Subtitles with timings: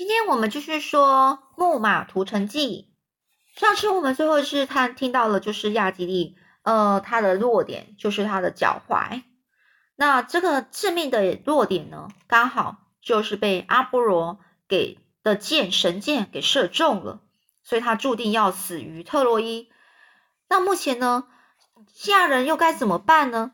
[0.00, 2.88] 今天我们继续说《木马屠城记》。
[3.60, 9.22] 上次我们最后是看听到了，就是亚吉利，呃，他的弱点就是他的脚踝。
[9.96, 17.20] 那这个致命的弱点呢，刚好就是被阿波罗给的箭神箭给射中了，
[17.62, 19.68] 所以他注定要死于特洛伊。
[20.48, 21.24] 那目前呢，
[21.92, 23.52] 西亚人又该怎么办呢？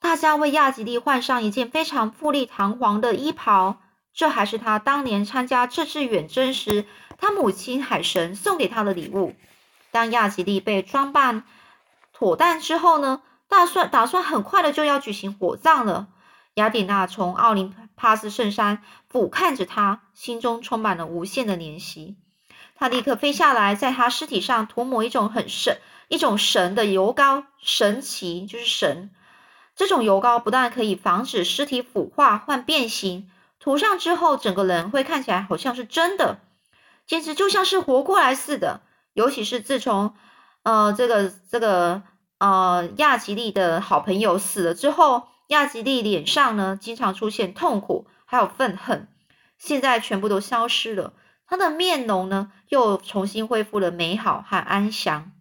[0.00, 3.78] 大家为亚吉利换上一件非常富丽堂皇的衣袍。
[4.16, 6.86] 这还是他当年参加这次远征时，
[7.18, 9.36] 他母亲海神送给他的礼物。
[9.90, 11.44] 当亚吉利被装扮
[12.14, 16.08] 妥当之后呢，打算打算很快的就要举行火葬了。
[16.54, 22.16] 雅典娜从奥林帕斯圣山俯瞰着他，心中充满了无限的怜惜。
[22.74, 29.10] 他立刻飞下来，在他尸体上涂抹一种很神、一种神的油膏，神奇就是神。
[29.74, 33.30] 这种油膏不但可以防止尸体腐化或变形。
[33.66, 36.38] 涂上之后，整个人会看起来好像是真的，
[37.04, 38.80] 简直就像是活过来似的。
[39.12, 40.14] 尤其是自从，
[40.62, 42.04] 呃，这个这个
[42.38, 49.08] 呃亚吉利的好朋友死了之后，亚吉利脸上呢经常出现痛苦还有愤恨，
[49.58, 51.14] 现在全部都消失了，
[51.48, 55.32] 他的面容呢又重新恢复了美好和安详。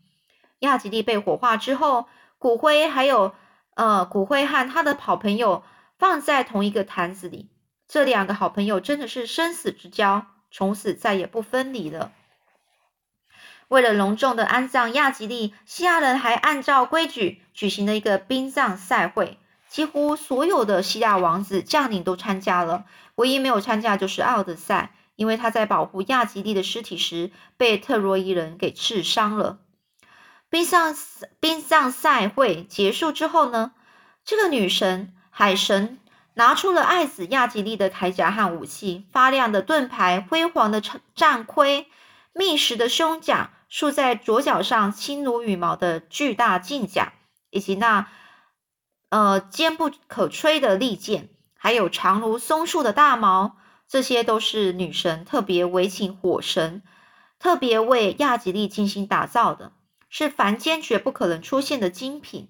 [0.61, 2.07] 亚吉利被火化之后，
[2.39, 3.35] 骨灰还有
[3.75, 5.61] 呃骨灰和他的好朋友
[5.99, 7.51] 放在同一个坛子里。
[7.87, 12.11] 这两个好朋友真的是生死之交，从此再也不分离了。
[13.67, 29.59] 为了隆重的安葬亚吉利，西亚人还按照规矩举行了一个殡葬赛会，几乎所有的希腊王子将领都参加了，唯一没有参加就是奥德赛，因为他在保护亚吉利的尸体时被特洛伊人给刺伤了。
[30.49, 30.95] 殡葬
[31.39, 33.73] 殡葬赛会结束之后呢，
[34.23, 35.99] 这个女神海神。
[36.35, 40.81] 拿出了爱子亚吉利的铠甲和武器，发亮的盾牌，辉煌的
[41.15, 41.87] 战盔，
[42.33, 47.13] 密实的胸甲，竖在左脚上轻如羽毛的巨大劲甲，
[47.49, 48.07] 以及那
[49.09, 53.55] 呃坚不可摧的利剑，还有长如松树的大矛，
[53.87, 56.83] 这些都是女神特别为请火神，
[57.39, 59.71] 特别为亚吉利精心打造的，
[60.09, 62.49] 是凡间绝不可能出现的精品。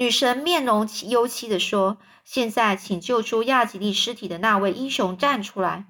[0.00, 5.86] 女神面容忧戚地说：“现在，请救出亚吉利尸体的那位英雄站出来，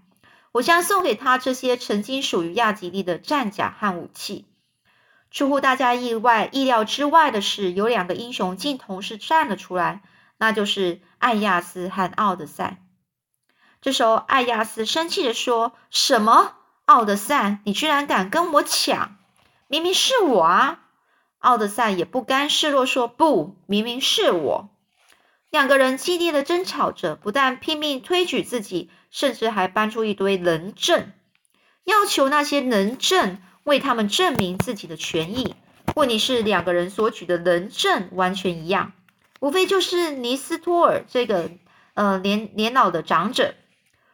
[0.50, 4.46] 我将送给他这些曾经属于亚吉利的战甲和武器。”
[5.30, 10.00] 出乎大家意外意料之外的是，有两个英雄竟同时站了出来，
[10.38, 12.82] 那就是艾亚斯和奥德赛。
[13.82, 16.54] 这时候，艾亚斯生气地说：“什么？
[16.86, 19.18] 奥德赛，你居然敢跟我抢？
[19.66, 20.80] 明明是我啊！”
[21.38, 24.70] 奥德赛也不甘示弱，说：“不，明明是我。”
[25.50, 31.12] 两个人激烈的争吵着，不但拼命推举自己，甚至还搬出一堆人证，
[31.84, 35.54] 要求那些人证为他们证明自己的权益。
[35.94, 38.92] 问题是，两个人所举的人证完全一样，
[39.40, 41.50] 无非就是尼斯托尔这个
[41.94, 43.54] 呃年年老的长者。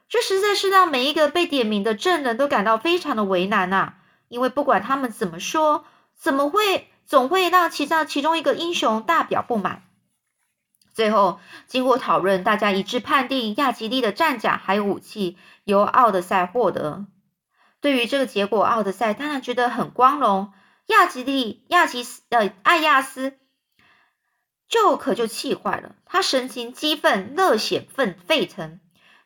[0.08, 3.94] 这实在是让每一个被点名的证人都感到非常的为难呐，
[4.28, 5.84] 因为不管他们怎么说，
[6.14, 6.86] 怎么会？
[7.06, 9.82] 总会让其中其中一个英雄大表不满。
[10.92, 17.06] 最后，经过讨论，大家一致判定亚吉利的战甲还有武器由奥德赛获得。
[17.80, 20.52] 对于这个结果，奥德赛当然觉得很光荣。
[20.86, 23.38] 亚吉利、亚吉斯呃艾亚斯
[24.68, 28.80] 就可就气坏了，他神情激愤，热血沸沸腾，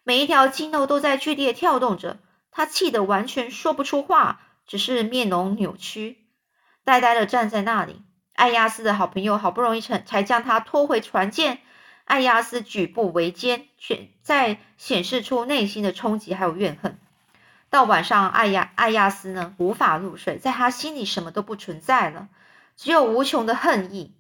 [0.05, 2.19] 每一条肌肉都在剧烈跳动着。
[2.51, 6.28] 他气得完全说不出话，只是面容扭曲。
[6.89, 8.01] 呆呆的站在那里，
[8.33, 11.59] 艾亚斯的好朋友好不容易才才将他拖回船舰。
[12.07, 16.99] 艾亚斯举步维艰，却在显示出内心的冲击还有怨恨。
[17.69, 22.29] 到晚上，艾亚艾亚斯呢无法入睡，在他心里什么都不存在了，
[22.75, 24.15] 只有无穷的恨意。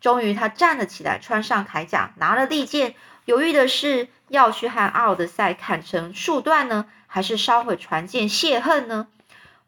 [0.00, 2.94] 终于，他站了起来，穿上铠甲，拿了利剑，
[3.26, 9.08] 犹豫的是要去和奥德赛砍成数段呢，还是烧毁船舰泄恨呢？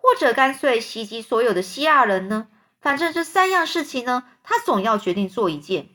[0.01, 2.49] 或者干脆袭击所有的西亚人呢？
[2.81, 5.89] 反正这三样事情呢，他总要决定做一件。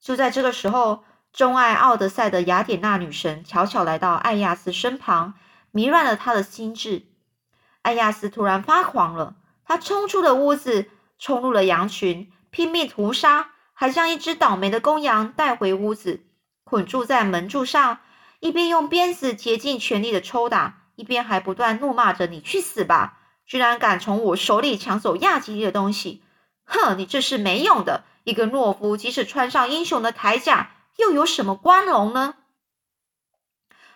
[0.00, 1.02] 就在这个时候，
[1.32, 5.34] 钟爱奥德赛的雅典娜女神悄悄来到艾亚斯身旁，
[5.72, 7.06] 迷乱了他的心智。
[7.82, 9.34] 艾亚斯突然发狂了，
[9.64, 16.24] 他冲出了屋子，冲入了羊群，拼命屠杀，还将一只倒霉的公羊带回屋子，
[16.62, 17.98] 捆住在门柱上，
[18.38, 23.18] 一边用鞭子竭尽全力的抽打，一边还不断怒骂着：“你去死吧！”
[23.52, 26.22] 居然敢从我手里抢走亚吉利的东西！
[26.64, 28.96] 哼，你这是没用的一个懦夫！
[28.96, 32.34] 即使穿上英雄的铠甲，又有什么光荣呢？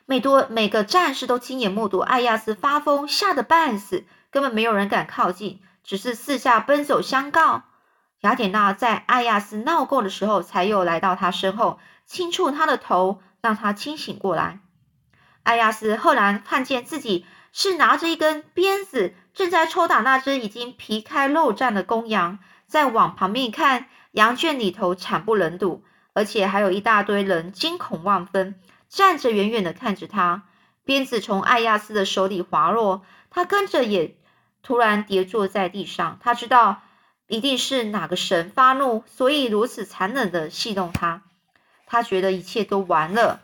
[0.05, 7.62] 每多每个战士都亲眼目睹艾亚斯发疯，吓得半死，根本没有人敢靠近，只是四下奔走相告。
[8.20, 14.61] 雅典娜在艾亚斯闹够的时候，才又来到他身后，轻触他的头，让他清醒过来。
[15.44, 17.25] 艾亚斯赫然看见自己
[17.55, 22.41] 是拿着一根鞭子，正在抽打那只已经皮开肉绽的公羊。
[22.67, 30.43] 再往旁边一看，羊圈里头惨不忍睹，而且还有一大堆人惊恐万分，站着远远的看着他。
[30.85, 34.17] 鞭子从艾亚斯的手里滑落，他跟着也
[34.65, 36.19] 突然跌坐在地上。
[36.21, 36.82] 他知道。
[37.29, 41.25] 一定是哪个神发怒，所以如此残忍的戏弄他。
[41.85, 43.41] 他觉得一切都完了。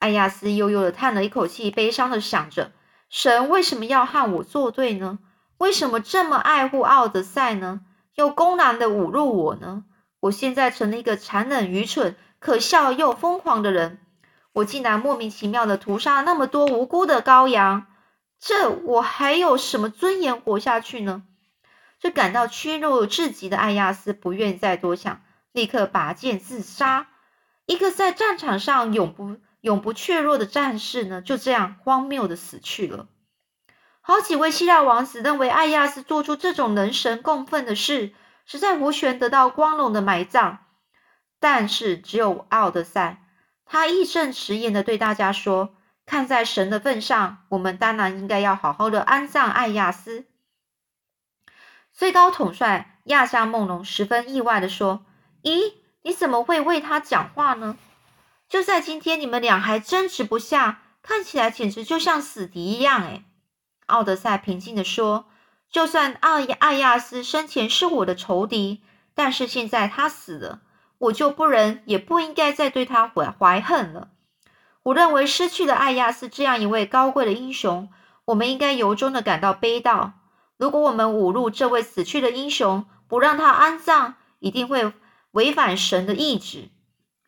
[0.00, 2.72] 艾亚斯悠悠的叹了一口气，悲伤的想着：
[3.10, 5.18] 神为什么要和我作对呢？
[5.58, 7.80] 为什么这么爱护奥德赛呢？
[8.14, 9.84] 又公然的侮辱我呢？
[10.20, 13.98] 我现在成了一个残忍、愚蠢、可笑又疯狂的人。
[14.52, 17.86] 我竟然莫名其妙的屠杀那么多无辜的羔羊，
[18.38, 21.24] 这我还有什么尊严活下去呢？
[21.98, 25.20] 这感到屈辱至极的艾亚斯不愿再多想，
[25.52, 27.08] 立刻拔剑自杀。
[27.66, 33.06] 一个在战场上永不永不怯弱的战士呢，就这样荒谬的死去了。
[34.00, 38.12] 好几位希腊王子认为艾亚斯做出这种人神共愤的事，
[38.46, 40.58] 实在无权得到光荣的埋葬。
[41.38, 43.22] 但是只有奥德赛，
[43.64, 45.74] 他义正辞严的对大家说
[46.06, 50.26] ：“看在神的份上，我们当然应该要好好的安葬艾亚斯。”
[51.92, 55.04] 最高统帅亚夏梦龙十分意外的说
[55.44, 57.76] ：“咦，你怎么会为他讲话呢？
[58.50, 63.22] 就在今天，你们俩还争执不下，看起来简直就像死敌一样。”哎，
[63.86, 65.26] 奥德赛平静的说
[65.70, 68.82] ：“就算艾艾亚斯生前是我的仇敌，
[69.14, 70.62] 但是现在他死了，
[70.98, 74.08] 我就不能也不应该再对他怀怀恨了。
[74.82, 77.88] 我认为失去了艾亚斯这样一位高贵的英雄，
[78.24, 80.10] 我们应该由衷的感到悲悼。”
[80.58, 84.92] 如果我们侮辱这位死去的英雄，不让他安葬，一定会
[85.30, 86.68] 违反神的意志。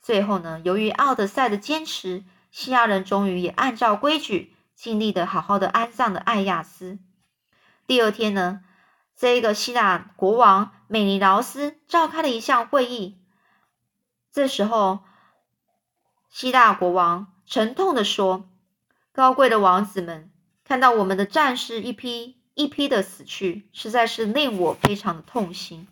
[0.02, 6.98] 最后呢，由于奥德赛的坚持，希腊人终于也按照规矩，尽力的好好的安葬了艾亚斯。
[7.86, 8.62] 第二天呢，
[9.16, 13.16] 这个希腊国王美尼劳斯召开了一项会议。
[14.32, 15.00] 这时候，
[16.28, 18.48] 希腊国王沉痛的说
[19.12, 20.30] ：“高贵的王子们，
[20.64, 25.88] 看到我们的战士一批。”一批的死去，实在是令我非常的痛心。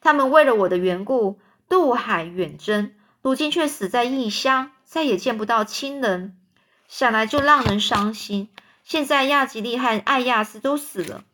[0.00, 1.38] 他们为了我的缘故
[1.68, 2.92] 渡海远征，
[3.26, 6.38] 如今却死在异乡，再也见不到亲人，
[6.86, 8.50] 想来就让人伤心。
[8.84, 11.24] 现在亚吉利和艾亚斯都死了，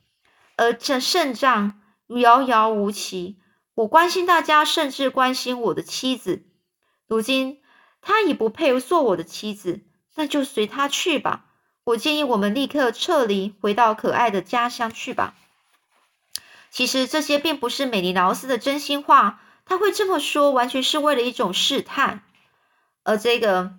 [0.56, 3.36] 而这胜仗遥遥无期。
[3.74, 6.46] 我关心大家，甚至关心我的妻子。
[7.06, 7.60] 如今
[8.00, 9.82] 他已不配做我的妻子，
[10.14, 11.44] 那就随他去吧。
[11.84, 15.34] 我建议我们立刻撤离，回到可爱的家乡去吧。
[16.70, 22.22] 其实这些并不是美尼劳斯的真心话，他会这么说，完全是为了一种试探。
[23.04, 23.74] 而这个，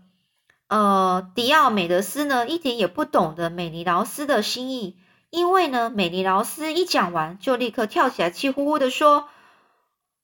[0.67, 4.97] 呃，迪奥美德斯呢，一点也不懂得美尼劳斯的心意，
[5.29, 9.29] 因为呢，美尼劳斯一讲完，就立刻跳起来，气呼呼的说：“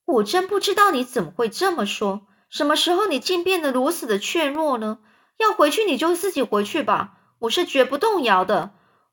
[0.06, 2.28] 我真不知道你怎么会这么说。
[2.50, 5.00] 什么时候你竟变得如此的怯懦呢？
[5.38, 8.72] 要回去你就自己回去吧。”我是绝不动摇的，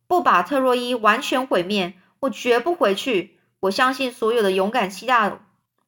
[0.09, 3.38] 不把特洛伊完全毁灭，我绝不回去。
[3.61, 5.29] 我相信所有的勇敢希腊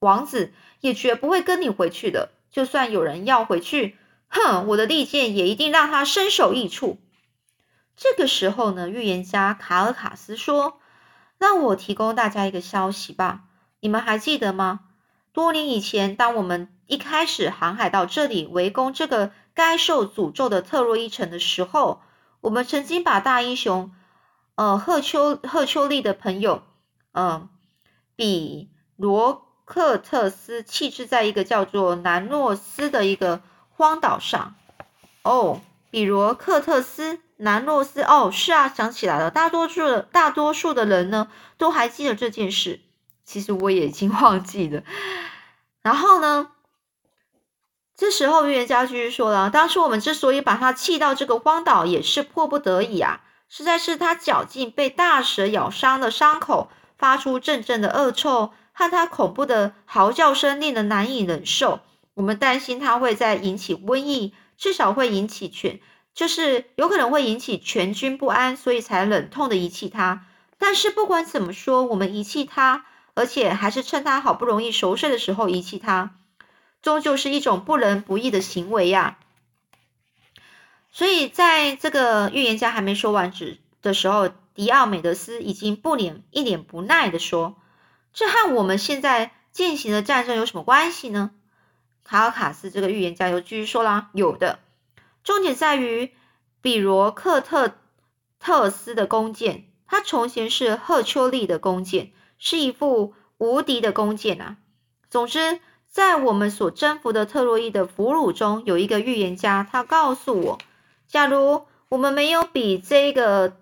[0.00, 2.30] 王子也绝不会跟你回去的。
[2.50, 3.96] 就算有人要回去，
[4.28, 6.98] 哼，我的利剑也一定让他身首异处。
[7.96, 10.80] 这个时候呢，预言家卡尔卡斯说
[11.38, 13.44] ：“让我提供大家一个消息吧，
[13.80, 14.80] 你们还记得吗？
[15.32, 22.02] 多年以前，当我们一开始航海到这里围攻这个该受诅咒的特洛伊城的时候。”
[22.40, 23.90] 我们曾经把大英雄，
[24.54, 26.62] 呃，赫丘赫丘利的朋友，
[27.10, 27.48] 嗯，
[28.14, 34.54] 比罗克特斯弃置在一个叫做南诺斯的一个荒岛上。
[35.22, 35.60] 哦，
[35.90, 39.30] 比罗克特斯，南诺斯，哦，是啊，想起来了。
[39.30, 42.80] 大多数的大多数的人呢，都还记得这件事。
[43.26, 44.82] 其实我也已经 忘记了。
[45.82, 46.48] 然后呢？
[47.94, 53.20] 这时候，预言家继续说了：“当初我们之所以把他弃到这个荒岛，也是迫不得已啊！
[53.50, 61.80] 实在是他脚劲被大蛇咬伤的伤口发出阵阵的恶臭，和他恐怖的嚎叫声令人难以忍受。
[62.14, 65.80] 我们担心他会再引起瘟疫，至少会引起全，
[66.14, 70.26] 就是有可能会引起全军不安，所以才忍痛的遗弃他。
[70.58, 76.14] 但是不管怎么说，我们遗弃他，而且还是趁他好不容易熟睡的时候遗弃他。”
[76.80, 79.18] 终究是一种不仁不义的行为呀！
[80.92, 87.56] 所以在这个预言家还没说完止的时候，迪奥美德斯已经不脸一脸不耐的说
[88.12, 91.30] ：“这和我们现在进行的战争有什么关系呢？”
[92.04, 94.58] 卡尔卡斯这个预言家又继续说啦：“有的，
[95.24, 96.12] 重点在于
[96.60, 97.74] 比罗克特
[98.38, 104.56] 特斯的弓箭，它从前是赫丘利的弓箭，是一副无敌的弓箭啊。
[105.10, 105.60] 总之。”
[105.90, 110.58] 在我们所征服的特洛伊的俘虏中，有一个预言家，他告诉我，
[111.08, 113.56] 假如我们没有比这个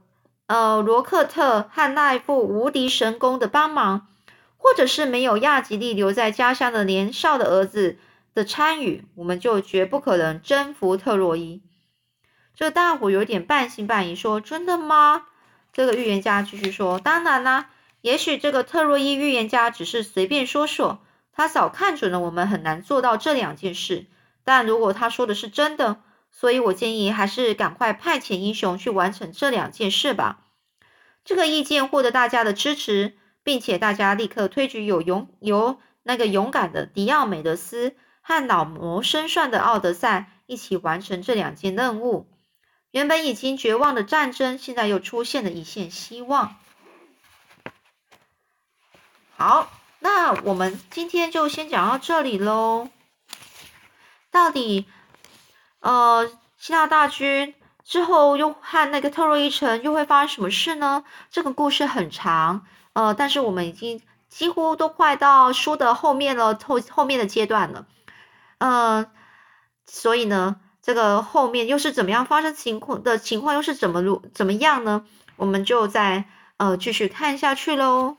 [0.49, 4.09] 呃罗克特和那一副无敌神弓的帮忙，
[4.67, 7.99] 或者是没有亚吉利留在家乡的年少的儿子
[8.35, 11.63] 的参与，我们就绝不可能征服特洛伊。
[12.53, 15.27] 这大伙有点半信半疑，说：“真的吗？”
[15.73, 17.71] 这个预言家继续说：“当然啦，
[18.01, 20.99] 也许这个特洛伊预言家只是随便说说。”
[21.31, 24.07] 他早看准了我们很难做到这两件事，
[24.43, 26.01] 但如果他说的是真的，
[26.33, 30.41] 所以我建议还是赶快派遣英雄去完成这两件事吧。
[31.25, 33.17] 这个意见获得大家的支持，
[33.47, 42.27] 并且大家立刻推举有勇有那个勇敢的迪奥美德斯和老谋深算的奥德赛一起完成这两件任务。
[42.91, 46.57] 原本已经绝望的战争，现在又出现了一线希望。
[49.37, 49.71] 好。
[49.99, 52.91] 那我们今天就先讲到这里喽。
[54.31, 54.87] 到底，
[55.81, 61.03] 呃，希腊大军之后又和那个特洛伊城又会发生什么事呢？
[61.31, 64.01] 这个故事很长，呃，但是我们已经
[64.31, 67.87] 几乎都快到书的后面了，后后面的阶段了，
[68.57, 69.07] 嗯，
[69.85, 75.05] 所以呢，这个后面又是怎么样发生情况的情况又是怎么如怎么样呢？
[75.37, 76.25] 我们就再
[76.57, 78.17] 呃继续看下去喽。